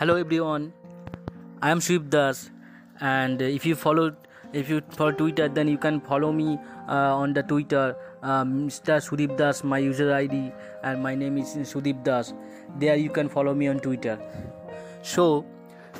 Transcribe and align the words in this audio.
hello 0.00 0.14
everyone. 0.16 0.72
I 1.60 1.70
am 1.70 1.80
Sudip 1.80 2.08
Das 2.08 2.50
and 3.02 3.42
if 3.42 3.66
you 3.66 3.74
follow 3.74 4.16
if 4.54 4.70
you 4.70 4.80
follow 4.92 5.12
twitter 5.12 5.46
then 5.46 5.68
you 5.68 5.76
can 5.76 6.00
follow 6.00 6.32
me 6.32 6.58
uh, 6.88 7.16
on 7.16 7.34
the 7.34 7.42
twitter 7.42 7.94
uh, 8.22 8.42
mr 8.44 8.96
Sudip 9.08 9.36
Das 9.36 9.62
my 9.62 9.78
user 9.78 10.10
id 10.20 10.54
and 10.84 11.02
my 11.02 11.14
name 11.14 11.36
is 11.36 11.54
Sudip 11.72 12.02
Das. 12.02 12.32
There 12.78 12.96
you 12.96 13.10
can 13.10 13.28
follow 13.28 13.52
me 13.52 13.68
on 13.68 13.78
twitter. 13.78 14.18
So 15.02 15.44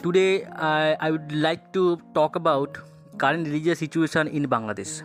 today 0.03 0.46
I, 0.46 0.96
I 0.98 1.11
would 1.11 1.30
like 1.32 1.71
to 1.75 2.01
talk 2.14 2.37
about 2.37 2.79
current 3.19 3.46
religious 3.48 3.80
situation 3.80 4.29
in 4.29 4.46
bangladesh. 4.46 5.02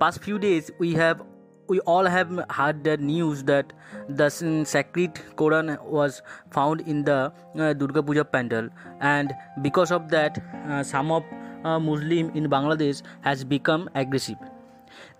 Past 0.00 0.20
few 0.20 0.40
days 0.40 0.72
we 0.80 0.94
have 0.94 1.22
we 1.70 1.80
all 1.92 2.06
have 2.12 2.30
heard 2.58 2.82
the 2.84 2.96
news 3.08 3.42
that 3.50 3.72
the 4.20 4.28
sacred 4.70 5.20
Quran 5.42 5.68
was 5.98 6.20
found 6.50 6.80
in 6.92 7.04
the 7.04 7.18
uh, 7.58 7.72
Durga 7.72 8.02
Puja 8.02 8.24
pandal, 8.24 8.70
and 9.00 9.32
because 9.62 9.92
of 9.92 10.08
that, 10.14 10.40
uh, 10.68 10.82
some 10.82 11.12
of 11.12 11.24
uh, 11.64 11.78
Muslim 11.78 12.30
in 12.34 12.50
Bangladesh 12.56 13.02
has 13.20 13.44
become 13.44 13.88
aggressive. 13.94 14.36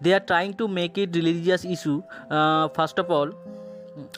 They 0.01 0.13
are 0.15 0.25
trying 0.33 0.55
to 0.55 0.67
make 0.67 0.99
it 0.99 1.15
religious 1.15 1.65
issue. 1.65 2.03
Uh, 2.31 2.69
first 2.81 2.99
of 2.99 3.11
all, 3.11 3.31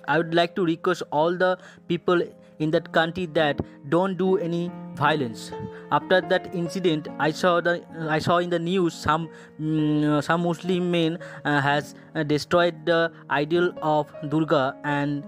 I 0.06 0.16
would 0.16 0.34
like 0.34 0.56
to 0.56 0.64
request 0.64 1.02
all 1.10 1.36
the 1.36 1.58
people 1.88 2.22
in 2.62 2.70
that 2.70 2.92
country 2.92 3.26
that 3.40 3.60
don't 3.88 4.16
do 4.16 4.38
any 4.38 4.70
violence. 4.94 5.50
After 5.90 6.20
that 6.32 6.54
incident 6.54 7.08
i 7.18 7.30
saw 7.30 7.60
the 7.60 7.72
i 8.16 8.18
saw 8.18 8.38
in 8.38 8.50
the 8.54 8.58
news 8.58 8.94
some 8.94 9.28
um, 9.60 10.22
some 10.28 10.42
muslim 10.48 10.90
men 10.90 11.18
uh, 11.44 11.60
has 11.60 11.94
uh, 12.14 12.22
destroyed 12.22 12.86
the 12.86 13.00
idol 13.28 13.72
of 13.82 14.14
durga 14.34 14.62
and 14.84 15.24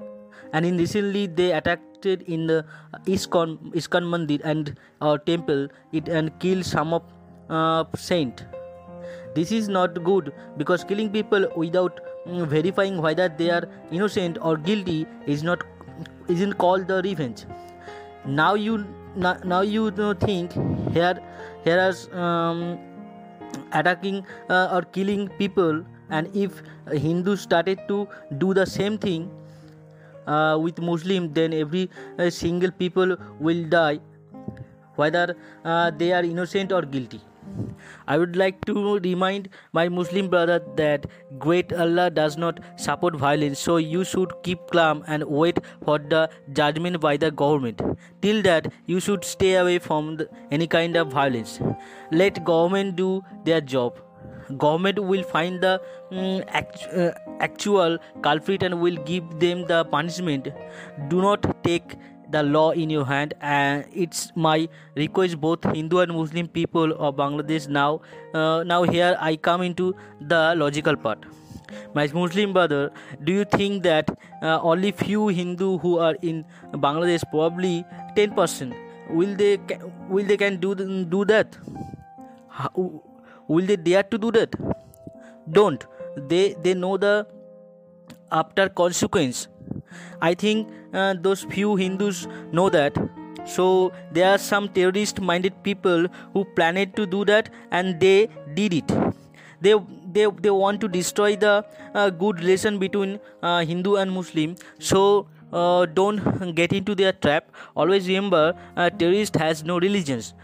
and 0.52 0.64
in 0.70 0.78
recently 0.78 1.26
they 1.26 1.52
attacked 1.52 2.06
in 2.06 2.46
the 2.46 2.64
ISKCON 3.06 3.74
ISKCON 3.74 4.10
mandir 4.14 4.40
and 4.44 4.76
our 5.00 5.18
temple 5.18 5.68
it 5.92 6.08
and 6.08 6.38
killed 6.38 6.64
some 6.64 6.92
of 6.92 7.02
uh, 7.48 7.84
saint. 7.96 8.44
This 9.34 9.50
is 9.52 9.68
not 9.68 10.02
good 10.04 10.32
because 10.56 10.84
killing 10.84 11.10
people 11.10 11.46
without 11.56 12.00
um, 12.26 12.46
verifying 12.46 13.00
whether 13.02 13.28
they 13.28 13.50
are 13.50 13.64
innocent 13.90 14.38
or 14.40 14.56
guilty 14.56 15.06
is 15.26 15.42
not 15.42 15.64
isn't 16.28 16.54
called 16.54 16.88
the 16.88 17.02
revenge. 17.02 17.44
Now 18.26 18.54
you 18.54 18.84
now, 19.16 19.60
you 19.60 19.90
think 20.14 20.52
here 20.92 21.20
here 21.64 21.78
is 21.88 22.08
um, 22.12 22.78
attacking 23.72 24.24
uh, 24.48 24.68
or 24.72 24.82
killing 24.82 25.28
people 25.38 25.84
and 26.10 26.28
if 26.34 26.62
hindus 26.92 27.40
started 27.40 27.78
to 27.88 28.08
do 28.38 28.52
the 28.54 28.66
same 28.66 28.98
thing 28.98 29.30
uh, 30.26 30.58
with 30.60 30.78
muslim 30.80 31.32
then 31.32 31.52
every 31.52 31.88
uh, 32.18 32.28
single 32.28 32.70
people 32.70 33.16
will 33.40 33.64
die 33.68 34.00
whether 34.96 35.36
uh, 35.64 35.90
they 35.90 36.12
are 36.12 36.22
innocent 36.22 36.72
or 36.72 36.82
guilty 36.82 37.20
I 38.06 38.18
would 38.18 38.36
like 38.36 38.64
to 38.66 38.98
remind 38.98 39.48
my 39.72 39.88
Muslim 39.88 40.28
brother 40.28 40.60
that 40.76 41.06
great 41.38 41.72
Allah 41.72 42.10
does 42.10 42.36
not 42.36 42.60
support 42.76 43.16
violence, 43.16 43.58
so 43.58 43.76
you 43.76 44.04
should 44.04 44.32
keep 44.42 44.70
calm 44.70 45.04
and 45.06 45.24
wait 45.24 45.58
for 45.84 45.98
the 45.98 46.30
judgment 46.52 47.00
by 47.00 47.16
the 47.16 47.30
government. 47.30 47.80
Till 48.22 48.42
that, 48.42 48.72
you 48.86 49.00
should 49.00 49.24
stay 49.24 49.54
away 49.56 49.78
from 49.78 50.16
the, 50.16 50.28
any 50.50 50.66
kind 50.66 50.96
of 50.96 51.08
violence. 51.08 51.60
Let 52.12 52.44
government 52.44 52.96
do 52.96 53.22
their 53.44 53.60
job. 53.60 54.00
Government 54.58 55.02
will 55.02 55.22
find 55.22 55.60
the 55.62 55.80
um, 56.12 56.42
uh, 56.52 57.10
actual 57.40 57.98
culprit 58.22 58.62
and 58.62 58.80
will 58.80 58.96
give 59.04 59.40
them 59.40 59.66
the 59.66 59.86
punishment. 59.86 60.48
Do 61.08 61.22
not 61.22 61.64
take 61.64 61.96
the 62.30 62.42
law 62.42 62.70
in 62.70 62.90
your 62.90 63.04
hand 63.04 63.34
and 63.40 63.84
it's 63.92 64.32
my 64.34 64.68
request 64.96 65.40
both 65.40 65.64
hindu 65.64 65.98
and 65.98 66.12
muslim 66.12 66.48
people 66.48 66.92
of 66.92 67.16
bangladesh 67.16 67.68
now 67.68 68.00
uh, 68.34 68.62
now 68.64 68.82
here 68.82 69.16
i 69.20 69.36
come 69.36 69.62
into 69.62 69.94
the 70.20 70.54
logical 70.56 70.96
part. 70.96 71.26
My 71.94 72.06
muslim 72.12 72.52
brother 72.52 72.92
do 73.24 73.32
you 73.32 73.44
think 73.44 73.82
that 73.82 74.10
uh, 74.42 74.58
only 74.62 74.92
few 74.92 75.28
hindu 75.28 75.78
who 75.78 75.98
are 75.98 76.16
in 76.22 76.44
bangladesh 76.72 77.24
probably 77.30 77.84
10% 78.16 78.74
will 79.10 79.34
they 79.36 79.58
will 80.08 80.24
they 80.24 80.36
can 80.36 80.56
do 80.56 80.74
do 80.74 81.24
that? 81.24 81.56
Will 83.48 83.66
they 83.66 83.76
dare 83.76 84.02
to 84.02 84.18
do 84.18 84.30
that? 84.32 84.54
Don't. 85.50 85.86
They 86.16 86.54
they 86.62 86.74
know 86.74 86.96
the 86.96 87.26
after 88.30 88.68
consequence. 88.68 89.48
I 90.20 90.34
think 90.34 90.68
uh, 90.94 91.14
those 91.20 91.42
few 91.42 91.76
Hindus 91.76 92.26
know 92.52 92.70
that. 92.70 92.96
So 93.46 93.92
there 94.12 94.30
are 94.30 94.38
some 94.38 94.68
terrorist 94.68 95.20
minded 95.20 95.62
people 95.62 96.06
who 96.32 96.44
planned 96.56 96.96
to 96.96 97.06
do 97.06 97.24
that 97.26 97.50
and 97.70 98.00
they 98.00 98.28
did 98.54 98.72
it. 98.72 98.92
They 99.60 99.74
they, 100.14 100.26
they 100.40 100.50
want 100.50 100.80
to 100.80 100.88
destroy 100.88 101.36
the 101.36 101.64
uh, 101.94 102.10
good 102.10 102.38
relation 102.40 102.78
between 102.78 103.18
uh, 103.42 103.64
Hindu 103.64 103.96
and 103.96 104.12
Muslim. 104.12 104.54
So 104.78 105.26
uh, 105.52 105.86
don't 105.86 106.54
get 106.54 106.72
into 106.72 106.94
their 106.94 107.12
trap. 107.12 107.50
Always 107.74 108.06
remember, 108.08 108.54
uh, 108.76 108.90
terrorist 108.90 109.34
has 109.36 109.64
no 109.64 109.78
religions. 109.78 110.34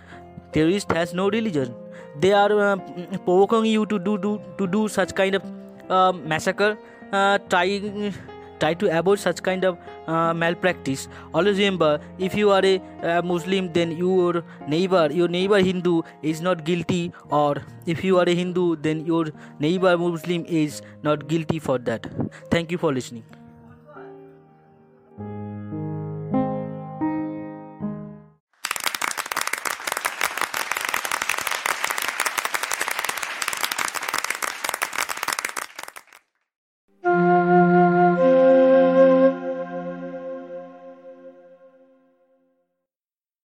Terrorist 0.52 0.90
has 0.92 1.14
no 1.14 1.30
religion. 1.30 1.74
They 2.20 2.32
are 2.32 2.52
uh, 2.60 2.76
provoking 3.24 3.66
you 3.66 3.86
to 3.86 3.98
do, 3.98 4.18
do 4.18 4.40
to 4.58 4.66
do 4.66 4.88
such 4.88 5.14
kind 5.14 5.36
of 5.36 5.42
uh, 5.88 6.12
massacre, 6.12 6.76
trying 7.48 8.14
try 8.60 8.74
to 8.74 8.90
avoid 8.98 9.18
such 9.18 9.42
kind 9.42 9.64
of 9.64 9.78
uh, 10.06 10.32
malpractice. 10.34 11.08
Always 11.34 11.58
remember 11.58 12.00
if 12.18 12.34
you 12.34 12.50
are 12.50 12.64
a, 12.64 12.80
a, 13.02 13.22
muslim 13.22 13.72
then 13.72 13.96
your 13.96 14.44
neighbor 14.68 15.08
your 15.10 15.28
neighbor 15.28 15.60
hindu 15.70 16.02
is 16.22 16.40
not 16.40 16.64
guilty 16.64 17.12
or 17.30 17.56
if 17.86 18.04
you 18.04 18.18
are 18.18 18.28
a 18.28 18.34
hindu 18.34 18.76
then 18.76 19.04
your 19.06 19.26
neighbor 19.58 19.96
muslim 19.98 20.44
is 20.62 20.82
not 21.02 21.28
guilty 21.28 21.58
for 21.58 21.78
that. 21.78 22.10
Thank 22.50 22.70
you 22.70 22.78
for 22.78 22.92
listening 22.92 23.39